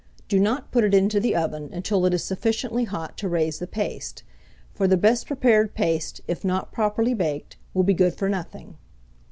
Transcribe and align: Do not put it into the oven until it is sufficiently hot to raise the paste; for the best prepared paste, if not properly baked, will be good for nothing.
Do 0.27 0.39
not 0.39 0.71
put 0.71 0.83
it 0.83 0.95
into 0.95 1.19
the 1.19 1.35
oven 1.35 1.69
until 1.71 2.07
it 2.07 2.13
is 2.15 2.23
sufficiently 2.23 2.85
hot 2.85 3.19
to 3.19 3.29
raise 3.29 3.59
the 3.59 3.67
paste; 3.67 4.23
for 4.73 4.87
the 4.87 4.97
best 4.97 5.27
prepared 5.27 5.75
paste, 5.75 6.21
if 6.27 6.43
not 6.43 6.71
properly 6.71 7.13
baked, 7.13 7.57
will 7.75 7.83
be 7.83 7.93
good 7.93 8.15
for 8.15 8.27
nothing. 8.27 8.77